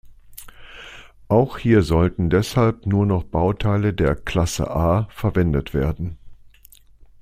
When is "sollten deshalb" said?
1.83-2.87